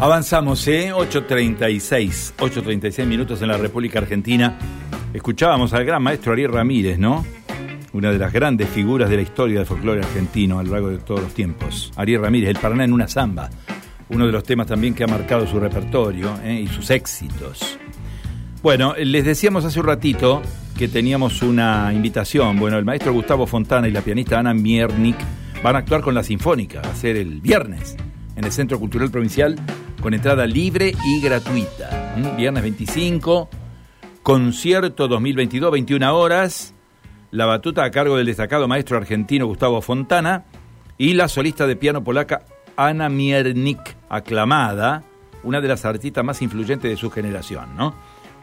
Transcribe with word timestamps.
Avanzamos, 0.00 0.68
¿eh? 0.68 0.92
8.36, 0.94 2.34
8.36 2.36 3.04
minutos 3.04 3.42
en 3.42 3.48
la 3.48 3.56
República 3.56 3.98
Argentina. 3.98 4.56
Escuchábamos 5.12 5.72
al 5.72 5.84
gran 5.84 6.00
maestro 6.00 6.34
Ariel 6.34 6.52
Ramírez, 6.52 7.00
¿no? 7.00 7.26
Una 7.92 8.12
de 8.12 8.18
las 8.18 8.32
grandes 8.32 8.68
figuras 8.68 9.10
de 9.10 9.16
la 9.16 9.22
historia 9.22 9.58
del 9.58 9.66
folclore 9.66 10.00
argentino 10.00 10.60
a 10.60 10.62
lo 10.62 10.70
largo 10.70 10.90
de 10.90 10.98
todos 10.98 11.22
los 11.22 11.34
tiempos. 11.34 11.92
Ariel 11.96 12.22
Ramírez, 12.22 12.50
el 12.50 12.58
Paraná 12.58 12.84
en 12.84 12.92
una 12.92 13.08
samba. 13.08 13.50
Uno 14.10 14.24
de 14.24 14.30
los 14.30 14.44
temas 14.44 14.68
también 14.68 14.94
que 14.94 15.02
ha 15.02 15.08
marcado 15.08 15.48
su 15.48 15.58
repertorio 15.58 16.38
¿eh? 16.44 16.60
y 16.60 16.68
sus 16.68 16.90
éxitos. 16.90 17.76
Bueno, 18.62 18.94
les 18.96 19.24
decíamos 19.24 19.64
hace 19.64 19.80
un 19.80 19.86
ratito 19.86 20.42
que 20.78 20.86
teníamos 20.86 21.42
una 21.42 21.92
invitación. 21.92 22.56
Bueno, 22.60 22.78
el 22.78 22.84
maestro 22.84 23.12
Gustavo 23.12 23.48
Fontana 23.48 23.88
y 23.88 23.90
la 23.90 24.02
pianista 24.02 24.38
Ana 24.38 24.54
Miernik 24.54 25.16
van 25.60 25.74
a 25.74 25.80
actuar 25.80 26.02
con 26.02 26.14
la 26.14 26.22
Sinfónica, 26.22 26.82
va 26.82 26.90
a 26.92 26.94
ser 26.94 27.16
el 27.16 27.40
viernes 27.40 27.96
en 28.36 28.44
el 28.44 28.52
Centro 28.52 28.78
Cultural 28.78 29.10
Provincial 29.10 29.56
con 30.00 30.14
entrada 30.14 30.46
libre 30.46 30.94
y 31.04 31.20
gratuita. 31.20 32.14
¿Mm? 32.16 32.36
Viernes 32.36 32.62
25, 32.62 33.48
concierto 34.22 35.08
2022, 35.08 35.72
21 35.72 36.16
horas. 36.16 36.74
La 37.30 37.46
batuta 37.46 37.84
a 37.84 37.90
cargo 37.90 38.16
del 38.16 38.26
destacado 38.26 38.68
maestro 38.68 38.96
argentino 38.96 39.46
Gustavo 39.46 39.82
Fontana 39.82 40.44
y 40.96 41.14
la 41.14 41.28
solista 41.28 41.66
de 41.66 41.76
piano 41.76 42.02
polaca 42.02 42.44
Ana 42.76 43.08
Miernik, 43.08 43.96
aclamada, 44.08 45.02
una 45.42 45.60
de 45.60 45.68
las 45.68 45.84
artistas 45.84 46.24
más 46.24 46.40
influyentes 46.42 46.90
de 46.90 46.96
su 46.96 47.10
generación, 47.10 47.76
¿no? 47.76 47.94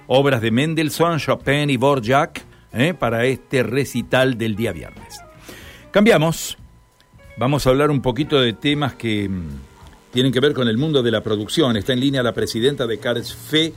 Obras 0.08 0.42
de 0.42 0.52
Mendelssohn, 0.52 1.20
Chopin 1.20 1.70
y 1.70 1.78
Borjak 1.78 2.44
¿eh? 2.73 2.94
para 2.94 3.26
este 3.26 3.64
recital 3.64 4.38
del 4.38 4.56
día 4.56 4.72
viernes. 4.72 5.22
Cambiamos. 5.92 6.58
Vamos 7.38 7.66
a 7.66 7.70
hablar 7.70 7.90
un 7.90 8.02
poquito 8.02 8.40
de 8.40 8.53
temas 8.53 8.94
que 8.94 9.28
mm, 9.28 9.75
tienen 10.16 10.32
que 10.32 10.40
ver 10.40 10.54
con 10.54 10.70
el 10.70 10.78
mundo 10.78 11.04
de 11.04 11.12
la 11.12 11.20
producción. 11.20 11.76
Está 11.76 11.92
en 11.92 12.00
línea 12.00 12.23
la 12.23 12.31
presidenta 12.31 12.88
de 12.88 13.00
Cars 13.00 13.36
Fe. 13.36 13.73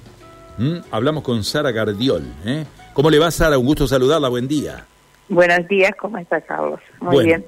Hablamos 0.92 1.24
con 1.24 1.42
Sara 1.42 1.72
Gardiol. 1.72 2.22
¿eh? 2.46 2.64
¿Cómo 2.94 3.10
le 3.10 3.18
va, 3.18 3.28
Sara? 3.32 3.58
Un 3.58 3.66
gusto 3.66 3.88
saludarla. 3.88 4.28
Buen 4.28 4.46
día. 4.46 4.86
Buenos 5.28 5.66
días. 5.66 5.90
¿Cómo 6.00 6.16
está, 6.16 6.40
Carlos? 6.40 6.78
Muy 7.00 7.24
bien. 7.24 7.44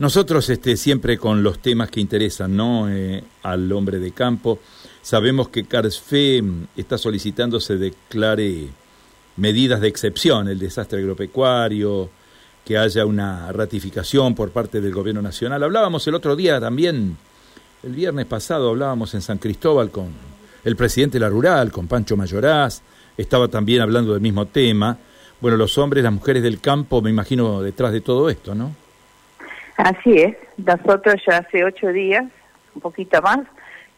Nosotros 0.00 0.50
este, 0.50 0.76
siempre 0.76 1.18
con 1.18 1.44
los 1.44 1.60
temas 1.60 1.88
que 1.88 2.00
interesan 2.00 2.56
¿no? 2.56 2.90
Eh, 2.90 3.22
al 3.44 3.70
hombre 3.70 4.00
de 4.00 4.10
campo, 4.10 4.58
sabemos 5.02 5.48
que 5.48 5.64
Fe 5.64 6.42
mm, 6.42 6.66
está 6.76 6.98
solicitando 6.98 7.60
se 7.60 7.76
declare 7.76 8.66
medidas 9.36 9.80
de 9.80 9.86
excepción, 9.86 10.48
el 10.48 10.58
desastre 10.58 10.98
agropecuario, 10.98 12.10
que 12.64 12.76
haya 12.76 13.06
una 13.06 13.52
ratificación 13.52 14.34
por 14.34 14.50
parte 14.50 14.80
del 14.80 14.92
gobierno 14.92 15.22
nacional. 15.22 15.62
Hablábamos 15.62 16.04
el 16.08 16.16
otro 16.16 16.34
día 16.34 16.58
también 16.58 17.16
el 17.82 17.92
viernes 17.92 18.26
pasado 18.26 18.70
hablábamos 18.70 19.12
en 19.14 19.22
San 19.22 19.38
Cristóbal 19.38 19.90
con 19.90 20.12
el 20.64 20.76
presidente 20.76 21.14
de 21.14 21.20
la 21.20 21.28
Rural, 21.28 21.72
con 21.72 21.88
Pancho 21.88 22.16
Mayoraz, 22.16 22.82
estaba 23.16 23.48
también 23.48 23.82
hablando 23.82 24.12
del 24.12 24.22
mismo 24.22 24.46
tema. 24.46 24.96
Bueno, 25.40 25.56
los 25.56 25.76
hombres, 25.78 26.04
las 26.04 26.12
mujeres 26.12 26.42
del 26.44 26.60
campo, 26.60 27.02
me 27.02 27.10
imagino, 27.10 27.60
detrás 27.60 27.92
de 27.92 28.00
todo 28.00 28.30
esto, 28.30 28.54
¿no? 28.54 28.72
Así 29.76 30.18
es. 30.18 30.36
Nosotros 30.56 31.16
ya 31.26 31.38
hace 31.38 31.64
ocho 31.64 31.88
días, 31.88 32.24
un 32.76 32.80
poquito 32.80 33.20
más, 33.20 33.40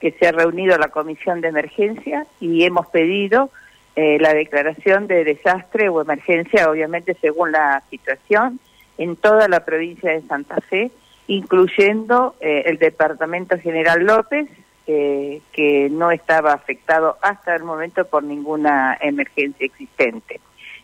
que 0.00 0.12
se 0.12 0.28
ha 0.28 0.32
reunido 0.32 0.78
la 0.78 0.88
comisión 0.88 1.42
de 1.42 1.48
emergencia 1.48 2.26
y 2.40 2.64
hemos 2.64 2.86
pedido 2.86 3.50
eh, 3.96 4.18
la 4.18 4.32
declaración 4.32 5.06
de 5.06 5.24
desastre 5.24 5.90
o 5.90 6.00
emergencia, 6.00 6.70
obviamente 6.70 7.16
según 7.20 7.52
la 7.52 7.82
situación, 7.90 8.58
en 8.96 9.16
toda 9.16 9.46
la 9.48 9.64
provincia 9.66 10.10
de 10.10 10.22
Santa 10.22 10.56
Fe 10.62 10.90
incluyendo 11.26 12.34
eh, 12.40 12.64
el 12.66 12.78
Departamento 12.78 13.58
General 13.58 14.04
López, 14.04 14.48
que 14.86 15.88
no 15.90 16.10
estaba 16.10 16.52
afectado 16.52 17.16
hasta 17.22 17.56
el 17.56 17.64
momento 17.64 18.04
por 18.04 18.22
ninguna 18.22 18.98
emergencia 19.00 19.64
existente. 19.64 20.40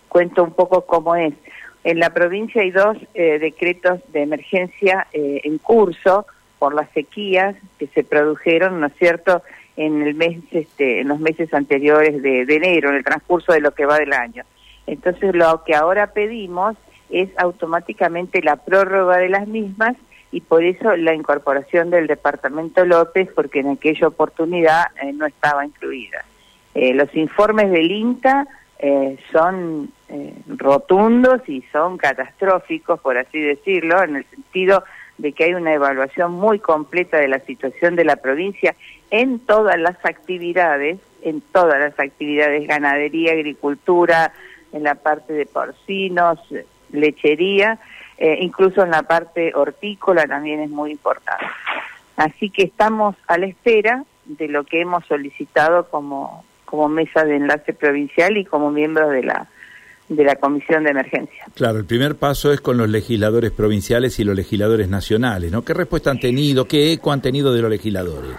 Cuento 0.09 0.43
un 0.43 0.53
poco 0.53 0.87
cómo 0.87 1.17
es. 1.17 1.35
En 1.85 1.99
la 1.99 2.11
provincia 2.11 2.63
hay 2.63 2.71
dos 2.71 2.97
eh, 3.15 3.39
decretos 3.39 4.01
de 4.13 4.23
emergencia 4.23 5.07
eh, 5.13 5.41
en 5.45 5.59
curso 5.59 6.27
por 6.59 6.75
las 6.75 6.91
sequías 6.93 7.57
que 7.79 7.87
se 7.89 8.05
produjeron, 8.05 8.81
¿no 8.81 8.87
es 8.87 8.95
cierto?, 8.99 9.43
en 9.77 10.03
el 10.03 10.15
mes, 10.15 10.39
este, 10.51 11.01
en 11.01 11.09
los 11.09 11.21
meses 11.21 11.55
anteriores 11.55 12.21
de 12.23 12.43
enero, 12.43 12.91
en 12.91 12.97
el 12.97 13.05
transcurso 13.05 13.53
de 13.53 13.61
lo 13.61 13.71
que 13.71 13.87
va 13.87 13.99
del 13.99 14.13
año. 14.13 14.45
Entonces, 14.87 15.35
lo 15.35 15.63
que 15.65 15.75
ahora 15.75 16.09
pedimos 16.09 16.77
es 17.09 17.31
automáticamente 17.39 18.43
la 18.43 18.57
prórroga 18.57 19.17
de 19.17 19.31
las 19.31 19.47
mismas 19.47 19.97
y 20.33 20.41
por 20.41 20.63
eso 20.63 20.97
la 20.97 21.15
incorporación 21.15 21.91
del 21.91 22.07
departamento 22.07 22.85
López, 22.85 23.29
porque 23.35 23.61
en 23.61 23.71
aquella 23.71 24.09
oportunidad 24.09 24.87
eh, 25.03 25.13
no 25.13 25.27
estaba 25.27 25.65
incluida. 25.65 26.25
Eh, 26.75 26.95
los 26.95 27.13
informes 27.17 27.71
del 27.71 27.91
INTA 27.91 28.47
eh, 28.79 29.19
son 29.33 29.93
rotundos 30.47 31.47
y 31.49 31.63
son 31.73 31.97
catastróficos, 31.99 33.01
por 33.01 33.19
así 33.19 33.41
decirlo, 33.41 34.03
en 34.03 34.17
el 34.17 34.25
sentido 34.27 34.85
de 35.19 35.33
que 35.33 35.45
hay 35.45 35.55
una 35.55 35.75
evaluación 35.75 36.33
muy 36.33 36.59
completa 36.59 37.19
de 37.19 37.29
la 37.29 37.41
situación 37.41 37.95
de 37.95 38.05
la 38.05 38.17
provincia 38.17 38.75
en 39.11 39.39
todas 39.41 39.79
las 39.79 39.97
actividades, 40.05 40.99
en 41.23 41.41
todas 41.41 41.79
las 41.79 41.99
actividades, 41.99 42.67
ganadería, 42.67 43.33
agricultura, 43.33 44.33
en 44.73 44.85
la 44.85 44.95
parte 44.95 45.33
de 45.33 45.47
porcinos, 45.47 46.39
lechería, 46.91 47.79
eh, 48.21 48.39
incluso 48.43 48.83
en 48.85 48.91
la 48.91 49.03
parte 49.03 49.53
hortícola 49.55 50.27
también 50.27 50.61
es 50.61 50.69
muy 50.69 50.91
importante. 50.93 51.47
Así 52.17 52.51
que 52.51 52.65
estamos 52.65 53.17
a 53.27 53.39
la 53.39 53.47
espera 53.47 54.05
de 54.27 54.47
lo 54.47 54.65
que 54.65 54.83
hemos 54.83 55.07
solicitado 55.07 55.89
como, 55.89 56.45
como 56.67 56.89
mesa 56.91 57.25
de 57.25 57.37
enlace 57.37 57.73
provincial 57.73 58.37
y 58.37 58.45
como 58.45 58.71
miembros 58.71 59.11
de 59.11 59.23
la 59.23 59.49
de 60.11 60.25
la 60.25 60.35
comisión 60.35 60.83
de 60.83 60.91
emergencia. 60.91 61.45
Claro, 61.55 61.79
el 61.79 61.85
primer 61.85 62.17
paso 62.17 62.53
es 62.53 62.61
con 62.61 62.77
los 62.77 62.89
legisladores 62.89 63.53
provinciales 63.53 64.19
y 64.19 64.25
los 64.25 64.35
legisladores 64.35 64.89
nacionales, 64.89 65.53
¿no? 65.53 65.65
¿Qué 65.65 65.73
respuesta 65.73 66.11
han 66.11 66.19
tenido? 66.19 66.67
¿Qué 66.67 66.93
eco 66.93 67.13
han 67.13 67.23
tenido 67.23 67.55
de 67.55 67.63
los 67.63 67.71
legisladores? 67.71 68.33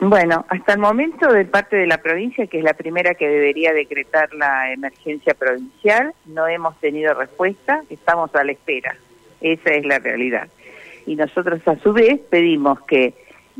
Bueno, 0.00 0.44
hasta 0.48 0.72
el 0.72 0.80
momento 0.80 1.32
de 1.32 1.44
parte 1.44 1.76
de 1.76 1.86
la 1.86 1.98
provincia, 1.98 2.48
que 2.48 2.58
es 2.58 2.64
la 2.64 2.74
primera 2.74 3.14
que 3.14 3.28
debería 3.28 3.72
decretar 3.72 4.34
la 4.34 4.72
emergencia 4.72 5.34
provincial, 5.34 6.12
no 6.26 6.48
hemos 6.48 6.76
tenido 6.80 7.14
respuesta, 7.14 7.84
estamos 7.88 8.34
a 8.34 8.42
la 8.42 8.50
espera. 8.50 8.96
Esa 9.40 9.70
es 9.70 9.84
la 9.84 9.98
realidad. 9.98 10.48
Y 11.06 11.16
nosotros 11.16 11.60
a 11.66 11.76
su 11.76 11.92
vez 11.92 12.18
pedimos 12.30 12.80
que 12.82 13.14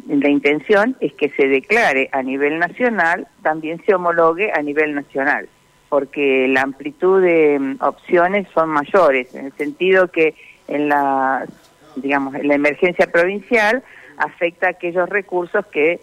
la 0.09 0.29
intención 0.29 0.97
es 1.01 1.13
que 1.13 1.29
se 1.31 1.47
declare 1.47 2.09
a 2.13 2.23
nivel 2.23 2.59
nacional, 2.59 3.29
también 3.43 3.83
se 3.85 3.95
homologue 3.95 4.51
a 4.53 4.61
nivel 4.63 4.95
nacional, 4.95 5.49
porque 5.89 6.49
la 6.49 6.63
amplitud 6.63 7.23
de 7.23 7.59
mm, 7.59 7.77
opciones 7.81 8.49
son 8.53 8.71
mayores, 8.71 9.35
en 9.35 9.47
el 9.47 9.53
sentido 9.53 10.09
que 10.09 10.35
en 10.67 10.89
la, 10.89 11.47
digamos, 11.97 12.35
en 12.35 12.49
la 12.49 12.55
emergencia 12.55 13.07
provincial 13.07 13.83
afecta 14.17 14.67
a 14.67 14.71
aquellos 14.71 15.09
recursos 15.09 15.65
que, 15.67 16.01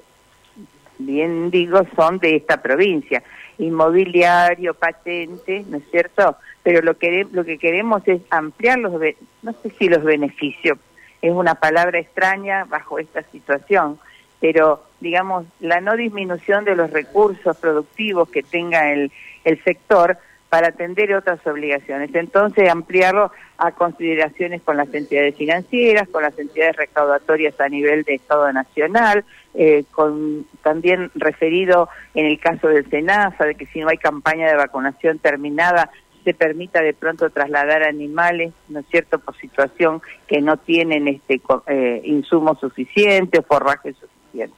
bien 1.00 1.52
digo, 1.52 1.82
son 1.96 2.20
de 2.20 2.36
esta 2.36 2.62
provincia, 2.62 3.24
inmobiliario, 3.62 4.74
patente, 4.74 5.64
¿no 5.68 5.78
es 5.78 5.84
cierto?, 5.92 6.38
pero 6.64 6.82
lo 6.82 6.98
que, 6.98 7.26
lo 7.32 7.44
que 7.44 7.58
queremos 7.58 8.08
es 8.08 8.22
ampliar 8.30 8.80
los, 8.80 8.94
no 9.42 9.54
sé 9.64 9.70
si 9.78 9.90
los 9.90 10.04
beneficios, 10.04 10.78
es 11.22 11.32
una 11.32 11.56
palabra 11.56 12.00
extraña 12.00 12.66
bajo 12.66 13.00
esta 13.00 13.24
situación, 13.24 14.00
pero 14.40 14.84
digamos, 15.00 15.46
la 15.60 15.82
no 15.82 15.96
disminución 15.96 16.66
de 16.66 16.76
los 16.76 16.92
recursos 16.92 17.58
productivos 17.58 18.30
que 18.30 18.44
tenga 18.44 18.92
el, 18.92 19.12
el 19.44 19.64
sector 19.64 20.18
para 20.52 20.68
atender 20.68 21.16
otras 21.16 21.40
obligaciones. 21.48 22.14
Entonces, 22.14 22.70
ampliarlo 22.70 23.32
a 23.58 23.72
consideraciones 23.72 24.62
con 24.62 24.76
las 24.76 24.94
entidades 24.94 25.38
financieras, 25.38 26.10
con 26.10 26.24
las 26.24 26.38
entidades 26.38 26.76
recaudatorias 26.76 27.58
a 27.62 27.70
nivel 27.70 28.04
de 28.04 28.16
Estado 28.16 28.52
Nacional, 28.52 29.24
eh, 29.54 29.86
con 29.92 30.46
también 30.62 31.10
referido 31.16 31.88
en 32.16 32.26
el 32.26 32.38
caso 32.38 32.68
del 32.68 32.90
SENASA, 32.90 33.46
de 33.46 33.56
que 33.56 33.66
si 33.68 33.80
no 33.80 33.88
hay 33.88 33.98
campaña 33.98 34.50
de 34.50 34.58
vacunación 34.58 35.20
terminada, 35.20 35.90
se 36.26 36.34
permita 36.34 36.82
de 36.82 36.96
pronto 36.96 37.30
trasladar 37.30 37.84
animales, 37.84 38.52
¿no 38.68 38.82
es 38.82 38.86
cierto?, 38.88 39.20
por 39.20 39.38
situación 39.38 40.02
que 40.28 40.42
no 40.42 40.58
tienen 40.58 41.08
este 41.08 41.40
eh, 41.68 42.02
insumos 42.04 42.60
suficientes 42.60 43.46
forraje 43.48 43.94
suficiente. 43.94 44.58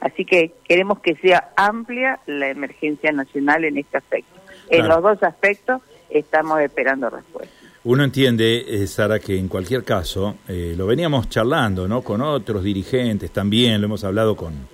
Así 0.00 0.24
que 0.24 0.52
queremos 0.68 1.00
que 1.00 1.16
sea 1.16 1.50
amplia 1.56 2.20
la 2.26 2.48
emergencia 2.48 3.10
nacional 3.10 3.64
en 3.64 3.78
este 3.78 3.96
aspecto. 3.96 4.41
En 4.68 4.88
los 4.88 5.02
dos 5.02 5.22
aspectos 5.22 5.80
estamos 6.10 6.60
esperando 6.60 7.10
respuesta. 7.10 7.54
Uno 7.84 8.04
entiende, 8.04 8.64
eh, 8.68 8.86
Sara, 8.86 9.18
que 9.18 9.36
en 9.36 9.48
cualquier 9.48 9.82
caso, 9.82 10.36
eh, 10.48 10.74
lo 10.76 10.86
veníamos 10.86 11.28
charlando, 11.28 11.88
¿no?, 11.88 12.02
con 12.02 12.20
otros 12.20 12.62
dirigentes 12.62 13.32
también, 13.32 13.80
lo 13.80 13.86
hemos 13.86 14.04
hablado 14.04 14.36
con 14.36 14.70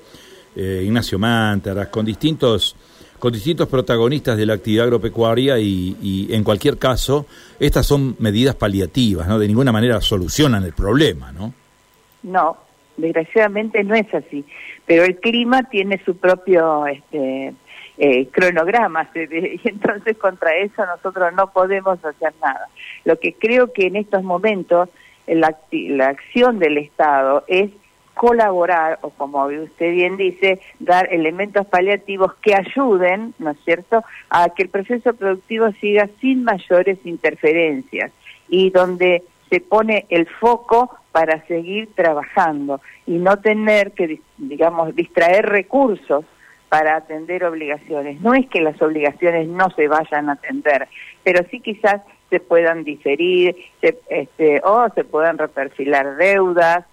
Ignacio 0.56 1.20
Mántaras, 1.20 1.86
con 1.86 2.04
distintos 2.04 2.74
con 3.18 3.32
distintos 3.32 3.68
protagonistas 3.68 4.36
de 4.36 4.46
la 4.46 4.54
actividad 4.54 4.84
agropecuaria 4.84 5.58
y, 5.58 6.28
en 6.30 6.42
cualquier 6.44 6.78
caso, 6.78 7.26
estas 7.58 7.86
son 7.86 8.16
medidas 8.18 8.54
paliativas, 8.54 9.26
¿no? 9.26 9.38
De 9.38 9.46
ninguna 9.46 9.72
manera 9.72 10.00
solucionan 10.00 10.64
el 10.64 10.72
problema, 10.72 11.32
¿no? 11.32 11.52
No, 12.22 12.56
Desgraciadamente 12.98 13.84
no 13.84 13.94
es 13.94 14.12
así, 14.12 14.44
pero 14.84 15.04
el 15.04 15.16
clima 15.20 15.62
tiene 15.62 16.02
su 16.04 16.16
propio 16.16 16.84
este, 16.88 17.54
eh, 17.98 18.28
cronograma 18.28 19.08
y 19.14 19.60
entonces 19.68 20.16
contra 20.16 20.56
eso 20.56 20.86
nosotros 20.86 21.32
no 21.34 21.50
podemos 21.50 22.02
hacer 22.04 22.32
nada. 22.40 22.68
Lo 23.04 23.18
que 23.18 23.34
creo 23.34 23.72
que 23.72 23.86
en 23.86 23.96
estos 23.96 24.22
momentos 24.22 24.88
la, 25.26 25.56
la 25.70 26.08
acción 26.08 26.58
del 26.58 26.78
Estado 26.78 27.44
es 27.48 27.70
colaborar, 28.14 28.98
o 29.02 29.10
como 29.10 29.44
usted 29.46 29.92
bien 29.92 30.16
dice, 30.16 30.60
dar 30.80 31.12
elementos 31.12 31.66
paliativos 31.66 32.34
que 32.42 32.54
ayuden, 32.54 33.32
¿no 33.38 33.50
es 33.50 33.58
cierto?, 33.64 34.02
a 34.28 34.48
que 34.50 34.64
el 34.64 34.68
proceso 34.70 35.14
productivo 35.14 35.70
siga 35.80 36.08
sin 36.20 36.42
mayores 36.42 36.98
interferencias 37.04 38.10
y 38.48 38.70
donde 38.70 39.22
se 39.48 39.60
pone 39.60 40.06
el 40.08 40.26
foco 40.26 40.96
para 41.12 41.46
seguir 41.46 41.90
trabajando 41.94 42.80
y 43.06 43.12
no 43.12 43.38
tener 43.38 43.92
que, 43.92 44.20
digamos, 44.36 44.94
distraer 44.96 45.46
recursos 45.46 46.24
para 46.68 46.96
atender 46.96 47.44
obligaciones. 47.44 48.20
No 48.20 48.34
es 48.34 48.46
que 48.48 48.60
las 48.60 48.80
obligaciones 48.82 49.48
no 49.48 49.70
se 49.70 49.88
vayan 49.88 50.28
a 50.28 50.32
atender, 50.32 50.88
pero 51.22 51.44
sí 51.50 51.60
quizás 51.60 52.02
se 52.30 52.40
puedan 52.40 52.84
diferir 52.84 53.56
este, 53.80 54.60
o 54.64 54.88
se 54.94 55.04
puedan 55.04 55.38
reperfilar 55.38 56.16
deudas, 56.16 56.84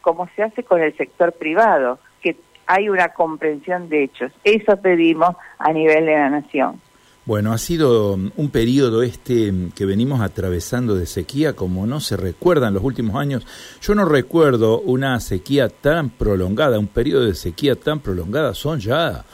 como 0.00 0.28
se 0.34 0.42
hace 0.42 0.64
con 0.64 0.80
el 0.80 0.96
sector 0.96 1.32
privado, 1.32 1.98
que 2.20 2.36
hay 2.66 2.88
una 2.88 3.10
comprensión 3.10 3.88
de 3.88 4.04
hechos. 4.04 4.32
Eso 4.42 4.76
pedimos 4.78 5.36
a 5.58 5.72
nivel 5.72 6.06
de 6.06 6.14
la 6.14 6.30
nación. 6.30 6.80
Bueno, 7.26 7.52
ha 7.52 7.58
sido 7.58 8.12
un 8.14 8.50
periodo 8.52 9.02
este 9.02 9.52
que 9.74 9.84
venimos 9.84 10.20
atravesando 10.20 10.94
de 10.94 11.06
sequía 11.06 11.54
como 11.54 11.84
no 11.84 11.98
se 11.98 12.16
recuerda 12.16 12.68
en 12.68 12.74
los 12.74 12.84
últimos 12.84 13.16
años. 13.16 13.44
Yo 13.82 13.96
no 13.96 14.04
recuerdo 14.04 14.78
una 14.78 15.18
sequía 15.18 15.68
tan 15.68 16.10
prolongada, 16.10 16.78
un 16.78 16.86
periodo 16.86 17.26
de 17.26 17.34
sequía 17.34 17.74
tan 17.74 17.98
prolongada. 17.98 18.54
Son 18.54 18.78
ya 18.78 19.24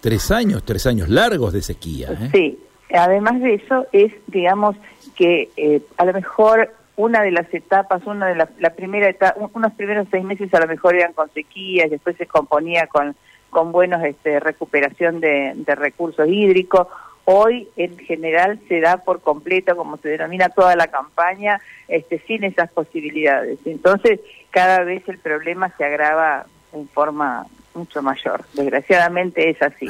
tres 0.00 0.30
años, 0.30 0.62
tres 0.64 0.86
años 0.86 1.10
largos 1.10 1.52
de 1.52 1.60
sequía. 1.60 2.08
¿eh? 2.12 2.30
Sí, 2.32 2.58
además 2.94 3.38
de 3.42 3.54
eso 3.56 3.86
es, 3.92 4.14
digamos, 4.28 4.74
que 5.14 5.50
eh, 5.58 5.82
a 5.98 6.06
lo 6.06 6.14
mejor 6.14 6.72
una 6.96 7.20
de 7.20 7.32
las 7.32 7.52
etapas, 7.52 8.02
una 8.06 8.28
de 8.28 8.34
la, 8.34 8.70
primera 8.70 9.10
etapa, 9.10 9.50
unos 9.52 9.72
primeros 9.74 10.08
seis 10.10 10.24
meses 10.24 10.52
a 10.54 10.60
lo 10.60 10.68
mejor 10.68 10.94
eran 10.94 11.12
con 11.12 11.30
sequías, 11.34 11.90
después 11.90 12.16
se 12.16 12.26
componía 12.26 12.86
con, 12.86 13.14
con 13.50 13.72
buenos 13.72 14.02
este, 14.04 14.40
recuperación 14.40 15.20
de 15.20 15.74
recursos 15.76 16.26
hídricos 16.26 16.86
hoy 17.24 17.68
en 17.76 17.98
general 17.98 18.60
se 18.68 18.80
da 18.80 18.98
por 18.98 19.20
completo, 19.20 19.76
como 19.76 19.96
se 19.96 20.10
denomina 20.10 20.48
toda 20.48 20.76
la 20.76 20.88
campaña, 20.88 21.60
este, 21.88 22.18
sin 22.20 22.44
esas 22.44 22.70
posibilidades. 22.70 23.58
Entonces, 23.64 24.20
cada 24.50 24.84
vez 24.84 25.08
el 25.08 25.18
problema 25.18 25.72
se 25.76 25.84
agrava 25.84 26.46
en 26.72 26.88
forma 26.88 27.46
mucho 27.74 28.02
mayor. 28.02 28.44
Desgraciadamente 28.54 29.50
es 29.50 29.62
así. 29.62 29.88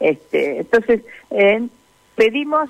Este, 0.00 0.58
entonces, 0.58 1.02
eh, 1.30 1.66
pedimos 2.16 2.68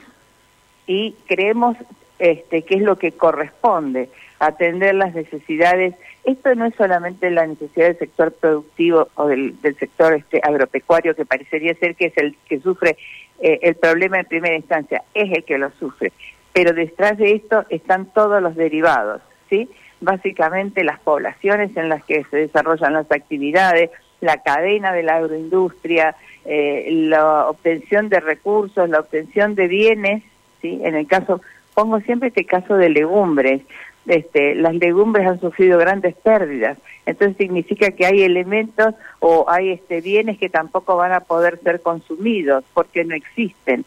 y 0.87 1.15
creemos 1.27 1.77
este, 2.19 2.63
que 2.63 2.77
es 2.77 2.83
lo 2.83 2.99
que 2.99 3.13
corresponde 3.13 4.09
atender 4.43 4.97
las 4.97 5.15
necesidades. 5.15 5.95
Esto 6.25 6.55
no 6.57 6.67
es 6.67 6.75
solamente 6.75 7.31
la 7.31 7.47
necesidad 7.47 7.87
del 7.87 7.99
sector 7.99 8.33
productivo 8.33 9.09
o 9.15 9.29
del, 9.29 9.55
sector 9.79 10.15
este, 10.15 10.41
agropecuario, 10.43 11.15
que 11.15 11.25
parecería 11.25 11.75
ser 11.77 11.95
que 11.95 12.07
es 12.07 12.17
el 12.17 12.37
que 12.49 12.59
sufre 12.59 12.97
eh, 13.41 13.61
el 13.63 13.77
problema 13.77 14.19
en 14.19 14.27
primera 14.27 14.57
instancia, 14.57 15.03
es 15.15 15.31
el 15.33 15.45
que 15.45 15.59
lo 15.59 15.71
sufre. 15.79 16.13
Pero 16.53 16.73
detrás 16.73 17.19
de 17.19 17.35
esto 17.35 17.65
están 17.71 18.07
todos 18.07 18.43
los 18.43 18.57
derivados, 18.57 19.23
¿sí? 19.49 19.71
Básicamente 20.01 20.83
las 20.83 20.99
poblaciones 20.99 21.77
en 21.77 21.89
las 21.89 22.05
que 22.05 22.25
se 22.25 22.37
desarrollan 22.37 22.95
las 22.95 23.11
actividades, 23.13 23.91
la 24.21 24.43
cadena 24.43 24.93
de 24.93 25.05
la 25.05 25.17
agroindustria, 25.19 26.17
eh, 26.45 26.89
la 26.91 27.49
obtención 27.49 28.09
de 28.09 28.19
recursos, 28.19 28.89
la 28.89 28.99
obtención 28.99 29.55
de 29.55 29.69
bienes, 29.69 30.25
¿sí? 30.61 30.81
En 30.83 30.97
el 30.97 31.07
caso, 31.07 31.41
pongo 31.75 32.01
siempre 32.01 32.29
este 32.29 32.45
caso 32.45 32.77
de 32.77 32.89
legumbres, 32.89 33.63
este, 34.07 34.55
las 34.55 34.75
legumbres 34.75 35.27
han 35.27 35.41
sufrido 35.41 35.79
grandes 35.79 36.15
pérdidas. 36.15 36.79
Entonces 37.07 37.37
significa 37.37 37.91
que 37.93 38.07
hay 38.07 38.23
elementos 38.23 38.95
o 39.19 39.47
hay 39.49 39.71
este, 39.71 40.01
bienes 40.01 40.39
que 40.39 40.49
tampoco 40.49 40.97
van 40.97 41.13
a 41.13 41.21
poder 41.21 41.61
ser 41.63 41.81
consumidos 41.81 42.65
porque 42.75 43.05
no 43.05 43.15
existen. 43.15 43.85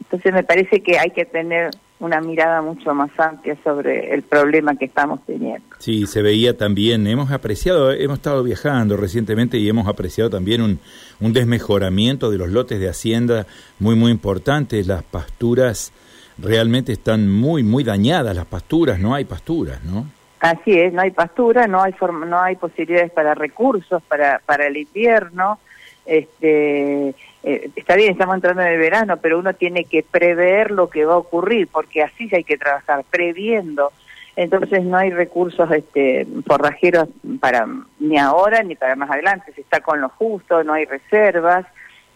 Entonces 0.00 0.32
me 0.32 0.42
parece 0.42 0.80
que 0.82 0.98
hay 0.98 1.10
que 1.10 1.24
tener 1.24 1.70
una 2.00 2.20
mirada 2.20 2.60
mucho 2.62 2.92
más 2.94 3.10
amplia 3.16 3.56
sobre 3.62 4.12
el 4.12 4.22
problema 4.22 4.74
que 4.74 4.86
estamos 4.86 5.24
teniendo. 5.24 5.64
Sí, 5.78 6.06
se 6.06 6.20
veía 6.20 6.56
también, 6.56 7.06
hemos 7.06 7.30
apreciado, 7.30 7.92
hemos 7.92 8.18
estado 8.18 8.42
viajando 8.42 8.96
recientemente 8.96 9.56
y 9.58 9.68
hemos 9.68 9.86
apreciado 9.86 10.28
también 10.28 10.62
un, 10.62 10.80
un 11.20 11.32
desmejoramiento 11.32 12.30
de 12.30 12.38
los 12.38 12.48
lotes 12.50 12.80
de 12.80 12.88
hacienda 12.88 13.46
muy, 13.78 13.94
muy 13.94 14.10
importantes, 14.10 14.88
las 14.88 15.04
pasturas 15.04 15.92
realmente 16.38 16.92
están 16.92 17.30
muy, 17.30 17.62
muy 17.62 17.84
dañadas 17.84 18.34
las 18.34 18.46
pasturas, 18.46 18.98
no 18.98 19.14
hay 19.14 19.24
pasturas, 19.24 19.82
¿no? 19.84 20.06
Así 20.40 20.78
es, 20.78 20.92
no 20.92 21.02
hay 21.02 21.12
pastura, 21.12 21.66
no 21.66 21.82
hay 21.82 21.92
forma, 21.92 22.26
no 22.26 22.40
hay 22.40 22.56
posibilidades 22.56 23.12
para 23.12 23.34
recursos 23.34 24.02
para 24.02 24.40
para 24.44 24.66
el 24.66 24.76
invierno. 24.76 25.58
Este, 26.04 27.14
eh, 27.44 27.70
está 27.76 27.96
bien, 27.96 28.12
estamos 28.12 28.34
entrando 28.34 28.62
en 28.62 28.68
el 28.68 28.78
verano, 28.78 29.18
pero 29.18 29.38
uno 29.38 29.54
tiene 29.54 29.84
que 29.84 30.02
prever 30.02 30.70
lo 30.70 30.90
que 30.90 31.04
va 31.04 31.14
a 31.14 31.18
ocurrir, 31.18 31.68
porque 31.68 32.02
así 32.02 32.28
hay 32.32 32.44
que 32.44 32.58
trabajar, 32.58 33.04
previendo. 33.08 33.92
Entonces 34.34 34.82
no 34.82 34.96
hay 34.96 35.10
recursos 35.10 35.70
este, 35.70 36.26
forrajeros 36.46 37.08
para 37.38 37.68
ni 37.98 38.18
ahora 38.18 38.62
ni 38.62 38.74
para 38.74 38.96
más 38.96 39.10
adelante, 39.10 39.52
se 39.52 39.60
está 39.60 39.80
con 39.80 40.00
lo 40.00 40.08
justo, 40.08 40.64
no 40.64 40.72
hay 40.72 40.86
reservas. 40.86 41.66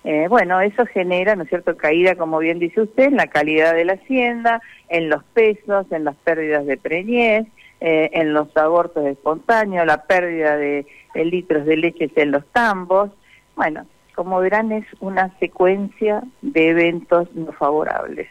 Eh, 0.09 0.29
bueno, 0.29 0.61
eso 0.61 0.87
genera, 0.87 1.35
¿no 1.35 1.43
es 1.43 1.49
cierto?, 1.49 1.77
caída, 1.77 2.15
como 2.15 2.39
bien 2.39 2.61
dice 2.61 2.81
usted, 2.83 3.07
en 3.07 3.17
la 3.17 3.27
calidad 3.27 3.75
de 3.75 3.85
la 3.85 3.95
hacienda, 3.95 4.63
en 4.89 5.09
los 5.09 5.25
pesos, 5.35 5.85
en 5.91 6.05
las 6.05 6.15
pérdidas 6.15 6.65
de 6.65 6.77
preñez, 6.77 7.49
eh, 7.81 8.11
en 8.13 8.33
los 8.33 8.57
abortos 8.57 9.05
espontáneos, 9.05 9.85
la 9.85 10.05
pérdida 10.05 10.57
de, 10.57 10.87
litros 11.25 11.67
de 11.67 11.77
leche 11.77 12.09
en 12.15 12.31
los 12.31 12.47
tambos. 12.53 13.11
Bueno, 13.57 13.85
como 14.15 14.39
verán, 14.39 14.71
es 14.71 14.87
una 15.01 15.37
secuencia 15.41 16.23
de 16.41 16.69
eventos 16.69 17.27
no 17.35 17.51
favorables. 17.51 18.29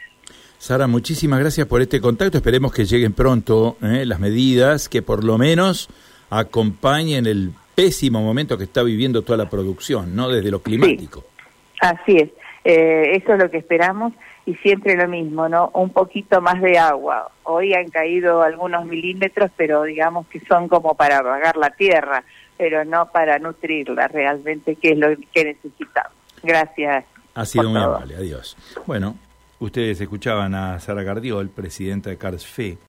Sara, 0.57 0.87
muchísimas 0.87 1.41
gracias 1.41 1.67
por 1.67 1.81
este 1.81 1.99
contacto. 1.99 2.37
Esperemos 2.37 2.71
que 2.71 2.85
lleguen 2.85 3.11
pronto 3.11 3.75
eh, 3.81 4.05
las 4.05 4.21
medidas 4.21 4.87
que 4.87 5.01
por 5.01 5.25
lo 5.25 5.37
menos 5.37 5.89
acompañen 6.29 7.25
el 7.25 7.51
pésimo 7.75 8.21
momento 8.21 8.57
que 8.57 8.63
está 8.63 8.81
viviendo 8.81 9.23
toda 9.23 9.35
la 9.35 9.49
producción, 9.49 10.15
¿no? 10.15 10.29
Desde 10.29 10.49
lo 10.51 10.61
climático. 10.61 11.34
Así 11.81 12.17
es, 12.17 12.29
eh, 12.63 13.17
eso 13.21 13.33
es 13.33 13.39
lo 13.39 13.51
que 13.51 13.57
esperamos 13.57 14.13
y 14.45 14.55
siempre 14.55 14.95
lo 14.95 15.07
mismo, 15.07 15.49
¿no? 15.49 15.69
Un 15.73 15.89
poquito 15.89 16.41
más 16.41 16.61
de 16.61 16.77
agua. 16.77 17.31
Hoy 17.43 17.73
han 17.73 17.89
caído 17.89 18.43
algunos 18.43 18.85
milímetros, 18.85 19.51
pero 19.57 19.83
digamos 19.83 20.27
que 20.27 20.39
son 20.41 20.67
como 20.67 20.95
para 20.95 21.21
vagar 21.21 21.57
la 21.57 21.71
tierra, 21.71 22.23
pero 22.57 22.85
no 22.85 23.07
para 23.11 23.39
nutrirla 23.39 24.07
realmente, 24.07 24.75
que 24.75 24.91
es 24.91 24.97
lo 24.97 25.07
que 25.33 25.43
necesitamos. 25.45 26.13
Gracias. 26.43 27.05
Ha 27.33 27.45
sido 27.45 27.69
muy 27.69 27.81
amable, 27.81 28.15
adiós. 28.15 28.55
Bueno, 28.85 29.15
ustedes 29.59 29.99
escuchaban 29.99 30.53
a 30.53 30.79
Sara 30.79 31.03
Gardiol, 31.03 31.49
presidenta 31.49 32.09
de 32.09 32.17
CARSFE. 32.17 32.77